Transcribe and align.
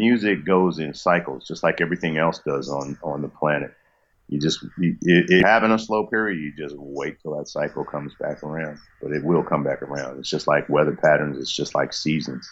music 0.00 0.46
goes 0.46 0.78
in 0.78 0.94
cycles, 0.94 1.46
just 1.46 1.62
like 1.62 1.80
everything 1.80 2.16
else 2.16 2.40
does 2.44 2.68
on 2.70 2.98
on 3.02 3.20
the 3.20 3.28
planet. 3.28 3.72
You 4.28 4.40
just 4.40 4.64
you, 4.78 4.96
it, 5.02 5.44
having 5.44 5.72
a 5.72 5.78
slow 5.78 6.06
period, 6.06 6.40
you 6.40 6.52
just 6.56 6.74
wait 6.78 7.20
till 7.20 7.36
that 7.36 7.48
cycle 7.48 7.84
comes 7.84 8.14
back 8.18 8.42
around, 8.42 8.78
but 9.02 9.12
it 9.12 9.22
will 9.22 9.42
come 9.42 9.62
back 9.62 9.82
around. 9.82 10.18
It's 10.18 10.30
just 10.30 10.46
like 10.46 10.68
weather 10.68 10.96
patterns. 10.96 11.36
It's 11.38 11.54
just 11.54 11.74
like 11.74 11.92
seasons. 11.92 12.50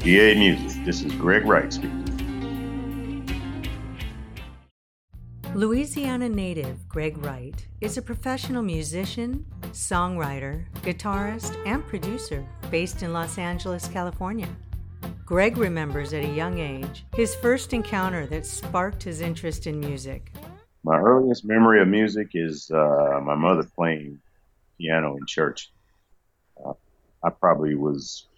DA 0.00 0.34
Music. 0.34 0.84
This 0.84 1.02
is 1.02 1.12
Gregg 1.14 1.44
Wright 1.46 1.72
speaking. 1.72 2.09
Louisiana 5.54 6.28
native 6.28 6.88
Gregg 6.88 7.18
Wright 7.18 7.66
is 7.80 7.98
a 7.98 8.02
professional 8.02 8.62
musician, 8.62 9.44
songwriter, 9.72 10.64
guitarist, 10.82 11.56
and 11.66 11.84
producer 11.88 12.46
based 12.70 13.02
in 13.02 13.12
Los 13.12 13.36
Angeles, 13.36 13.88
California. 13.88 14.48
Gregg 15.24 15.56
remembers 15.56 16.12
at 16.12 16.24
a 16.24 16.28
young 16.28 16.60
age 16.60 17.04
his 17.14 17.34
first 17.34 17.72
encounter 17.72 18.26
that 18.26 18.46
sparked 18.46 19.02
his 19.02 19.20
interest 19.20 19.66
in 19.66 19.80
music. 19.80 20.32
My 20.84 20.96
earliest 20.96 21.44
memory 21.44 21.82
of 21.82 21.88
music 21.88 22.28
is 22.34 22.70
uh, 22.70 23.20
my 23.20 23.34
mother 23.34 23.68
playing 23.74 24.20
piano 24.78 25.16
in 25.16 25.26
church. 25.26 25.72
Uh, 26.64 26.74
I 27.24 27.30
probably 27.30 27.74
was 27.74 28.28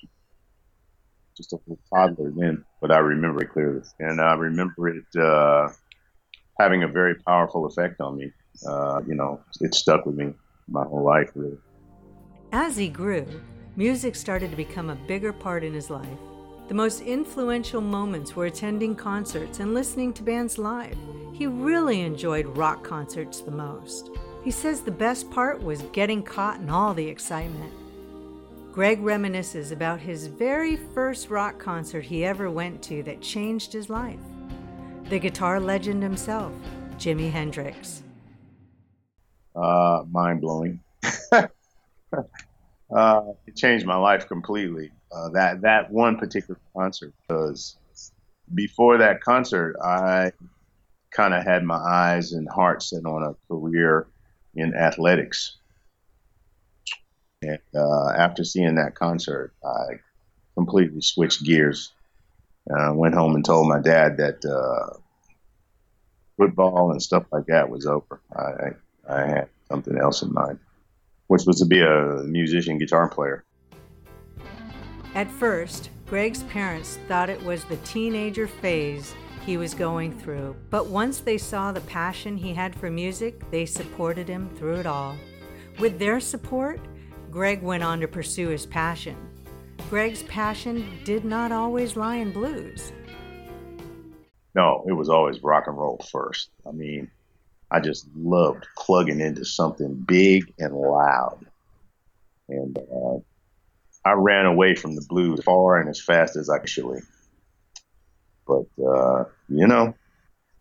just 1.36 1.52
a 1.52 1.56
little 1.56 1.78
toddler 1.92 2.30
then, 2.34 2.64
but 2.80 2.90
I 2.90 2.98
remember 2.98 3.42
it 3.42 3.50
clearly. 3.50 3.82
And 4.00 4.18
I 4.18 4.32
remember 4.32 4.88
it 4.88 5.04
uh, 5.14 5.68
having 6.62 6.84
a 6.84 6.88
very 6.88 7.16
powerful 7.16 7.66
effect 7.66 8.00
on 8.00 8.16
me. 8.16 8.32
Uh, 8.66 9.00
you 9.06 9.14
know, 9.14 9.40
it 9.60 9.74
stuck 9.74 10.06
with 10.06 10.14
me 10.14 10.32
my 10.68 10.84
whole 10.84 11.02
life, 11.02 11.30
really. 11.34 11.58
As 12.52 12.76
he 12.76 12.88
grew, 12.88 13.26
music 13.76 14.14
started 14.14 14.50
to 14.50 14.56
become 14.56 14.90
a 14.90 14.94
bigger 14.94 15.32
part 15.32 15.64
in 15.64 15.74
his 15.74 15.90
life. 15.90 16.18
The 16.68 16.74
most 16.74 17.00
influential 17.00 17.80
moments 17.80 18.36
were 18.36 18.46
attending 18.46 18.94
concerts 18.94 19.58
and 19.58 19.74
listening 19.74 20.12
to 20.14 20.22
bands 20.22 20.56
live. 20.56 20.96
He 21.32 21.46
really 21.46 22.02
enjoyed 22.02 22.56
rock 22.56 22.84
concerts 22.84 23.40
the 23.40 23.50
most. 23.50 24.10
He 24.44 24.52
says 24.52 24.80
the 24.80 24.90
best 24.90 25.30
part 25.30 25.60
was 25.62 25.82
getting 25.92 26.22
caught 26.22 26.60
in 26.60 26.70
all 26.70 26.94
the 26.94 27.06
excitement. 27.06 27.72
Gregg 28.70 29.00
reminisces 29.02 29.72
about 29.72 30.00
his 30.00 30.28
very 30.28 30.76
first 30.76 31.28
rock 31.28 31.58
concert 31.58 32.04
he 32.04 32.24
ever 32.24 32.50
went 32.50 32.82
to 32.84 33.02
that 33.02 33.20
changed 33.20 33.72
his 33.72 33.90
life. 33.90 34.20
The 35.12 35.18
guitar 35.18 35.60
legend 35.60 36.02
himself, 36.02 36.54
Jimi 36.96 37.30
Hendrix. 37.30 38.02
Uh, 39.54 40.04
mind 40.10 40.40
blowing. 40.40 40.80
uh, 41.32 41.48
it 43.46 43.54
changed 43.54 43.84
my 43.84 43.96
life 43.96 44.26
completely. 44.26 44.90
Uh, 45.14 45.28
that 45.34 45.60
that 45.60 45.90
one 45.90 46.16
particular 46.16 46.58
concert 46.74 47.12
because 47.28 47.76
before 48.54 48.96
that 48.96 49.20
concert, 49.20 49.76
I 49.84 50.32
kind 51.10 51.34
of 51.34 51.44
had 51.44 51.62
my 51.62 51.76
eyes 51.76 52.32
and 52.32 52.48
heart 52.48 52.82
set 52.82 53.04
on 53.04 53.22
a 53.22 53.34
career 53.52 54.06
in 54.54 54.74
athletics. 54.74 55.58
And 57.42 57.58
uh, 57.76 58.12
after 58.16 58.44
seeing 58.44 58.76
that 58.76 58.94
concert, 58.94 59.52
I 59.62 60.00
completely 60.54 61.02
switched 61.02 61.44
gears. 61.44 61.92
I 62.74 62.92
went 62.92 63.14
home 63.14 63.34
and 63.34 63.44
told 63.44 63.68
my 63.68 63.80
dad 63.80 64.16
that 64.18 64.44
uh, 64.44 65.00
football 66.42 66.90
and 66.90 67.00
stuff 67.00 67.24
like 67.30 67.46
that 67.46 67.68
was 67.68 67.86
over. 67.86 68.20
I, 68.36 68.70
I 69.08 69.20
had 69.20 69.48
something 69.68 69.96
else 69.96 70.22
in 70.22 70.32
mind, 70.32 70.58
which 71.28 71.44
was 71.46 71.60
to 71.60 71.66
be 71.66 71.80
a 71.80 72.22
musician, 72.24 72.78
guitar 72.78 73.08
player. 73.08 73.44
At 75.14 75.30
first, 75.30 75.90
Gregg's 76.06 76.42
parents 76.44 76.98
thought 77.06 77.30
it 77.30 77.42
was 77.44 77.64
the 77.64 77.76
teenager 77.78 78.48
phase 78.48 79.14
he 79.46 79.56
was 79.56 79.74
going 79.74 80.18
through, 80.18 80.56
but 80.70 80.86
once 80.86 81.20
they 81.20 81.38
saw 81.38 81.70
the 81.70 81.80
passion 81.82 82.36
he 82.36 82.54
had 82.54 82.74
for 82.74 82.90
music, 82.90 83.50
they 83.50 83.66
supported 83.66 84.28
him 84.28 84.50
through 84.56 84.76
it 84.76 84.86
all. 84.86 85.16
With 85.78 85.98
their 85.98 86.18
support, 86.18 86.80
Gregg 87.30 87.62
went 87.62 87.82
on 87.82 88.00
to 88.00 88.08
pursue 88.08 88.48
his 88.48 88.66
passion. 88.66 89.16
Gregg's 89.90 90.22
passion 90.24 90.88
did 91.04 91.24
not 91.24 91.52
always 91.52 91.96
lie 91.96 92.16
in 92.16 92.32
blues. 92.32 92.92
No, 94.54 94.84
it 94.86 94.92
was 94.92 95.08
always 95.08 95.42
rock 95.42 95.64
and 95.66 95.78
roll 95.78 95.98
first. 96.10 96.50
I 96.66 96.72
mean, 96.72 97.10
I 97.70 97.80
just 97.80 98.06
loved 98.14 98.66
plugging 98.76 99.20
into 99.20 99.44
something 99.44 99.94
big 99.94 100.52
and 100.58 100.74
loud. 100.74 101.46
And 102.48 102.78
uh, 102.78 103.18
I 104.04 104.12
ran 104.12 104.46
away 104.46 104.74
from 104.74 104.94
the 104.94 105.06
blues 105.08 105.42
far 105.42 105.80
and 105.80 105.88
as 105.88 106.00
fast 106.00 106.36
as 106.36 106.50
I 106.50 106.58
could. 106.58 107.02
But, 108.46 108.66
uh, 108.84 109.24
you 109.48 109.66
know, 109.66 109.94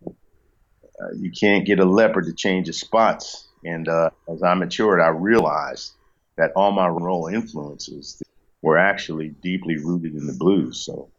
uh, 0.08 1.12
you 1.18 1.32
can't 1.32 1.66
get 1.66 1.80
a 1.80 1.86
leopard 1.86 2.26
to 2.26 2.34
change 2.34 2.68
his 2.68 2.80
spots. 2.80 3.48
And 3.66 3.90
uh, 3.90 4.12
as 4.30 4.42
I 4.42 4.54
matured, 4.54 5.02
I 5.02 5.10
realized 5.10 5.94
that 6.38 6.52
all 6.56 6.72
my 6.72 6.88
role 6.88 7.28
influences 7.28 8.22
were 8.62 8.78
actually 8.78 9.30
deeply 9.42 9.78
rooted 9.78 10.16
in 10.16 10.28
the 10.28 10.34
blues. 10.34 10.86
So 10.86 11.10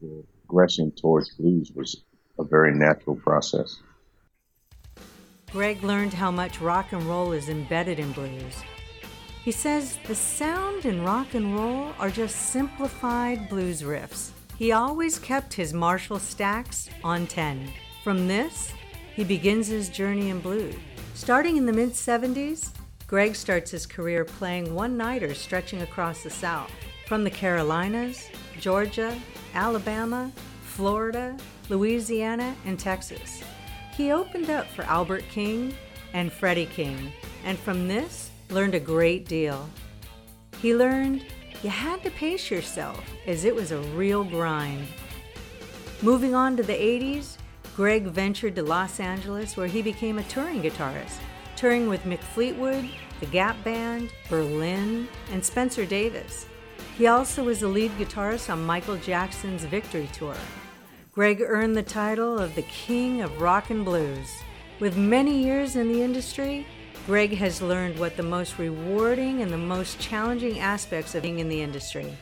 the 0.00 0.24
progression 0.46 0.90
towards 0.90 1.30
blues 1.34 1.70
was 1.74 2.02
very 2.46 2.74
natural 2.74 3.16
process. 3.16 3.80
Gregg 5.52 5.82
learned 5.82 6.12
how 6.12 6.30
much 6.30 6.60
rock 6.60 6.92
and 6.92 7.02
roll 7.04 7.32
is 7.32 7.48
embedded 7.48 7.98
in 7.98 8.12
blues. 8.12 8.56
He 9.44 9.52
says 9.52 9.98
the 10.06 10.14
sound 10.14 10.84
in 10.84 11.04
rock 11.04 11.34
and 11.34 11.54
roll 11.54 11.92
are 11.98 12.10
just 12.10 12.50
simplified 12.50 13.48
blues 13.48 13.82
riffs. 13.82 14.30
He 14.58 14.72
always 14.72 15.18
kept 15.18 15.54
his 15.54 15.72
Marshall 15.72 16.18
stacks 16.18 16.88
on 17.04 17.26
10. 17.26 17.70
From 18.02 18.26
this, 18.26 18.72
he 19.14 19.22
begins 19.22 19.66
his 19.68 19.88
journey 19.88 20.30
in 20.30 20.40
blues. 20.40 20.74
Starting 21.14 21.56
in 21.56 21.64
the 21.64 21.72
mid 21.72 21.90
70s, 21.90 22.70
Gregg 23.06 23.36
starts 23.36 23.70
his 23.70 23.86
career 23.86 24.24
playing 24.24 24.74
one 24.74 24.96
nighters 24.96 25.38
stretching 25.38 25.82
across 25.82 26.22
the 26.22 26.30
South. 26.30 26.70
From 27.06 27.22
the 27.22 27.30
Carolinas, 27.30 28.28
Georgia, 28.58 29.16
Alabama, 29.54 30.32
Florida, 30.76 31.36
Louisiana, 31.70 32.54
and 32.66 32.78
Texas. 32.78 33.42
He 33.96 34.12
opened 34.12 34.50
up 34.50 34.66
for 34.66 34.82
Albert 34.82 35.24
King 35.30 35.74
and 36.12 36.30
Freddie 36.30 36.66
King, 36.66 37.10
and 37.44 37.58
from 37.58 37.88
this, 37.88 38.30
learned 38.50 38.74
a 38.74 38.80
great 38.80 39.26
deal. 39.26 39.68
He 40.60 40.76
learned 40.76 41.24
you 41.62 41.70
had 41.70 42.02
to 42.04 42.10
pace 42.10 42.50
yourself, 42.50 43.02
as 43.26 43.44
it 43.44 43.54
was 43.54 43.72
a 43.72 43.80
real 43.96 44.22
grind. 44.22 44.86
Moving 46.02 46.34
on 46.34 46.56
to 46.58 46.62
the 46.62 46.74
80s, 46.74 47.38
Gregg 47.74 48.04
ventured 48.04 48.54
to 48.56 48.62
Los 48.62 49.00
Angeles 49.00 49.56
where 49.56 49.66
he 49.66 49.80
became 49.80 50.18
a 50.18 50.24
touring 50.24 50.62
guitarist 50.62 51.20
touring 51.56 51.88
with 51.88 52.04
Mick 52.04 52.20
Fleetwood, 52.20 52.88
the 53.20 53.26
Gap 53.26 53.56
Band, 53.64 54.12
Berlin, 54.28 55.08
and 55.32 55.42
Spencer 55.42 55.86
Davis. 55.86 56.46
He 56.98 57.06
also 57.06 57.44
was 57.44 57.60
the 57.60 57.68
lead 57.68 57.90
guitarist 57.92 58.52
on 58.52 58.64
Michael 58.64 58.96
Jackson's 58.96 59.64
Victory 59.64 60.08
Tour. 60.12 60.36
Gregg 61.16 61.40
earned 61.40 61.74
the 61.74 61.82
title 61.82 62.38
of 62.38 62.54
the 62.54 62.62
King 62.64 63.22
of 63.22 63.40
Rock 63.40 63.70
and 63.70 63.86
Blues. 63.86 64.28
With 64.80 64.98
many 64.98 65.42
years 65.42 65.74
in 65.74 65.88
the 65.88 66.02
industry, 66.02 66.66
Gregg 67.06 67.32
has 67.38 67.62
learned 67.62 67.98
what 67.98 68.18
the 68.18 68.22
most 68.22 68.58
rewarding 68.58 69.40
and 69.40 69.50
the 69.50 69.56
most 69.56 69.98
challenging 69.98 70.58
aspects 70.58 71.14
of 71.14 71.22
being 71.22 71.38
in 71.38 71.48
the 71.48 71.62
industry. 71.62 72.14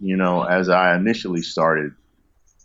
You 0.00 0.16
know, 0.16 0.42
as 0.42 0.70
I 0.70 0.96
initially 0.96 1.40
started 1.40 1.92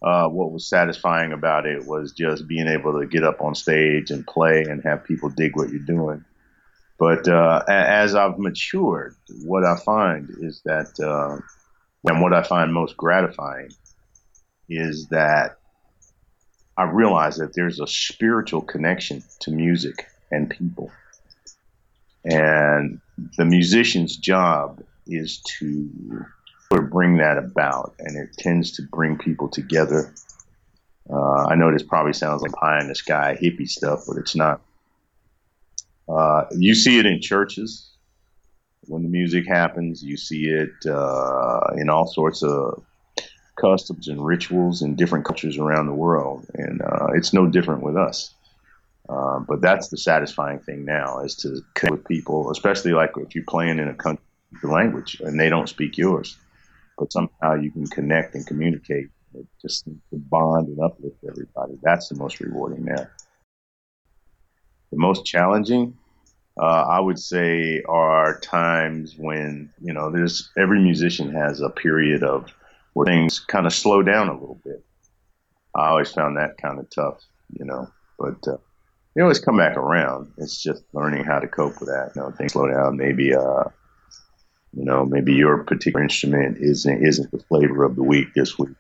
uh, 0.02 0.30
what 0.30 0.52
was 0.52 0.68
satisfying 0.68 1.32
about 1.32 1.68
it 1.68 1.86
was 1.86 2.12
just 2.12 2.48
being 2.48 2.68
able 2.68 3.00
to 3.00 3.06
get 3.06 3.24
up 3.24 3.40
on 3.40 3.54
stage 3.54 4.10
and 4.10 4.26
play 4.26 4.64
and 4.64 4.82
have 4.84 5.04
people 5.04 5.30
dig 5.30 5.56
what 5.56 5.70
you're 5.70 5.78
doing. 5.78 6.26
But 6.98 7.28
uh, 7.28 7.64
as 7.68 8.16
I've 8.16 8.40
matured, 8.40 9.16
what 9.44 9.64
I 9.64 9.78
find 9.78 10.28
is 10.42 10.64
that, 10.66 11.00
uh, 11.00 11.40
and 12.10 12.20
what 12.20 12.34
I 12.34 12.42
find 12.42 12.74
most 12.74 12.98
gratifying 12.98 13.70
is 14.70 15.08
that 15.08 15.58
I 16.78 16.84
realize 16.84 17.38
that 17.38 17.56
there's 17.56 17.80
a 17.80 17.88
spiritual 17.88 18.62
connection 18.62 19.24
to 19.42 19.52
music 19.52 20.08
and 20.32 20.50
people. 20.50 20.92
And 22.24 23.00
the 23.38 23.46
musician's 23.46 24.16
job 24.16 24.84
is 25.08 25.42
to 25.60 26.26
bring 26.70 27.18
that 27.18 27.38
about, 27.38 27.96
and 28.00 28.18
it 28.18 28.36
tends 28.38 28.74
to 28.74 28.82
bring 28.84 29.18
people 29.18 29.48
together. 29.48 30.14
Uh, 31.10 31.46
I 31.48 31.56
know 31.56 31.72
this 31.72 31.84
probably 31.84 32.14
sounds 32.14 32.42
like 32.42 32.52
pie 32.52 32.82
in 32.82 32.90
the 32.90 32.96
sky 32.96 33.38
hippie 33.42 33.68
stuff, 33.68 34.04
but 34.08 34.18
it's 34.18 34.36
not. 34.36 34.62
Uh, 36.10 36.44
you 36.52 36.76
see 36.76 37.00
it 37.00 37.06
in 37.06 37.22
churches 37.22 37.90
when 38.82 39.04
the 39.04 39.10
music 39.10 39.48
happens. 39.48 40.04
You 40.04 40.18
see 40.18 40.46
it 40.46 40.86
uh, 40.86 41.74
in 41.78 41.90
all 41.90 42.08
sorts 42.08 42.44
of 42.44 42.84
customs 43.60 44.08
and 44.08 44.24
rituals 44.24 44.82
in 44.82 44.96
different 44.96 45.26
cultures 45.26 45.58
around 45.58 45.88
the 45.88 45.94
world, 45.94 46.46
and 46.54 46.82
uh, 46.82 47.08
it's 47.16 47.34
no 47.34 47.48
different 47.48 47.84
with 47.84 47.98
us. 47.98 48.34
Um, 49.10 49.46
but 49.48 49.62
that's 49.62 49.88
the 49.88 49.98
satisfying 49.98 50.60
thing 50.60 50.86
now 50.86 51.20
is 51.20 51.36
to 51.38 51.62
connect 51.76 51.92
with 51.92 52.08
people, 52.08 52.52
especially 52.52 52.92
like 52.92 53.12
if 53.18 53.36
you're 53.36 53.46
playing 53.48 53.80
in 53.80 53.88
a 53.88 53.94
country 53.94 54.24
language 54.64 55.22
and 55.22 55.40
they 55.40 55.50
don't 55.50 55.70
speak 55.70 55.98
yours, 55.98 56.38
but 56.98 57.12
somehow 57.12 57.56
you 57.56 57.72
can 57.72 57.88
connect 57.88 58.36
and 58.36 58.46
communicate, 58.46 59.08
just 59.62 59.86
to 59.86 59.96
bond 60.12 60.68
and 60.68 60.80
uplift 60.80 61.18
everybody. 61.30 61.78
That's 61.82 62.10
the 62.10 62.16
most 62.16 62.40
rewarding 62.40 62.86
now. 62.86 63.08
The 64.92 64.98
most 64.98 65.26
challenging, 65.26 65.98
uh, 66.60 66.86
I 66.90 67.00
would 67.00 67.20
say, 67.20 67.84
are 67.88 68.40
times 68.40 69.16
when 69.18 69.72
you 69.82 69.94
know 69.94 70.12
there's 70.12 70.50
every 70.58 70.82
musician 70.82 71.34
has 71.34 71.62
a 71.62 71.70
period 71.70 72.24
of 72.24 72.52
where 72.98 73.06
things 73.06 73.40
kind 73.40 73.68
of 73.68 73.74
slow 73.74 74.02
down 74.02 74.28
a 74.28 74.34
little 74.34 74.60
bit. 74.66 74.84
I 75.76 75.90
always 75.90 76.12
found 76.12 76.36
that 76.38 76.58
kind 76.58 76.80
of 76.80 76.90
tough, 76.90 77.22
you 77.54 77.64
know, 77.64 77.88
but 78.18 78.48
uh, 78.48 78.58
they 79.14 79.22
always 79.22 79.38
come 79.40 79.56
back 79.56 79.78
around. 79.78 80.34
It's 80.38 80.60
just 80.64 80.82
learning 80.94 81.24
how 81.24 81.38
to 81.38 81.48
cope 81.48 81.80
with 81.80 81.90
that. 81.90 82.14
You 82.16 82.24
know, 82.24 82.32
things 82.32 82.54
slow 82.54 82.68
down. 82.68 82.98
Maybe, 82.98 83.36
uh, 83.36 83.66
you 84.74 84.84
know, 84.84 85.06
maybe 85.06 85.36
your 85.36 85.64
particular 85.64 86.02
instrument 86.02 86.58
isn't 86.60 87.06
isn't 87.06 87.30
the 87.30 87.38
flavor 87.38 87.84
of 87.84 87.96
the 87.96 88.02
week 88.02 88.30
this 88.34 88.58
week. 88.58 88.76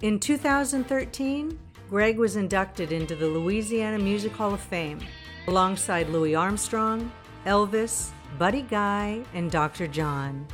In 0.00 0.20
2013, 0.20 1.58
Gregg 1.90 2.18
was 2.18 2.36
inducted 2.36 2.92
into 2.92 3.16
the 3.16 3.26
Louisiana 3.26 3.98
Music 3.98 4.30
Hall 4.30 4.54
of 4.54 4.60
Fame 4.60 5.00
alongside 5.48 6.08
Louis 6.08 6.36
Armstrong, 6.36 7.10
Elvis, 7.46 8.10
Buddy 8.38 8.62
Guy, 8.62 9.24
and 9.34 9.50
Dr. 9.50 9.88
John. 9.88 10.46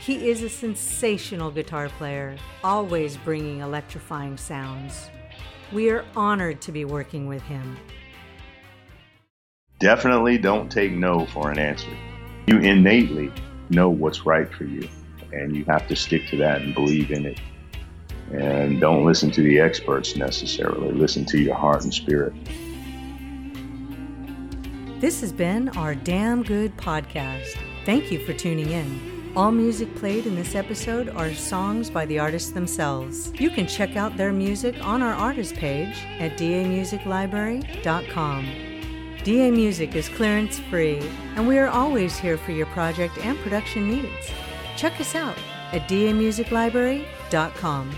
He 0.00 0.30
is 0.30 0.42
a 0.42 0.48
sensational 0.48 1.50
guitar 1.50 1.88
player, 1.88 2.36
always 2.62 3.16
bringing 3.16 3.60
electrifying 3.60 4.36
sounds. 4.36 5.10
We 5.72 5.90
are 5.90 6.04
honored 6.16 6.60
to 6.62 6.72
be 6.72 6.84
working 6.84 7.26
with 7.26 7.42
him. 7.42 7.76
Definitely 9.80 10.38
don't 10.38 10.70
take 10.70 10.92
no 10.92 11.26
for 11.26 11.50
an 11.50 11.58
answer. 11.58 11.90
You 12.46 12.58
innately 12.58 13.30
know 13.70 13.90
what's 13.90 14.24
right 14.24 14.50
for 14.52 14.64
you, 14.64 14.88
and 15.32 15.54
you 15.54 15.64
have 15.66 15.86
to 15.88 15.96
stick 15.96 16.26
to 16.28 16.36
that 16.38 16.62
and 16.62 16.74
believe 16.74 17.10
in 17.10 17.26
it. 17.26 17.40
And 18.32 18.80
don't 18.80 19.04
listen 19.04 19.30
to 19.32 19.42
the 19.42 19.58
experts 19.58 20.16
necessarily, 20.16 20.92
listen 20.92 21.24
to 21.26 21.38
your 21.38 21.54
heart 21.54 21.82
and 21.84 21.92
spirit. 21.92 22.32
This 25.00 25.20
has 25.20 25.32
been 25.32 25.68
our 25.70 25.94
DAMM 25.94 26.46
Good 26.46 26.76
podcast. 26.76 27.56
Thank 27.84 28.10
you 28.10 28.24
for 28.24 28.32
tuning 28.32 28.70
in. 28.70 29.17
All 29.38 29.52
music 29.52 29.94
played 29.94 30.26
in 30.26 30.34
this 30.34 30.56
episode 30.56 31.10
are 31.10 31.32
songs 31.32 31.90
by 31.90 32.04
the 32.06 32.18
artists 32.18 32.50
themselves. 32.50 33.30
You 33.38 33.50
can 33.50 33.68
check 33.68 33.94
out 33.94 34.16
their 34.16 34.32
music 34.32 34.84
on 34.84 35.00
our 35.00 35.14
artist 35.14 35.54
page 35.54 35.94
at 36.18 36.36
damusiclibrary.com. 36.36 38.46
DA 39.22 39.52
Music 39.52 39.94
is 39.94 40.08
clearance 40.08 40.58
free, 40.58 40.98
and 41.36 41.46
we 41.46 41.56
are 41.56 41.68
always 41.68 42.18
here 42.18 42.36
for 42.36 42.50
your 42.50 42.66
project 42.66 43.16
and 43.18 43.38
production 43.38 43.88
needs. 43.88 44.32
Check 44.76 45.00
us 45.00 45.14
out 45.14 45.38
at 45.70 45.88
damusiclibrary.com. 45.88 47.94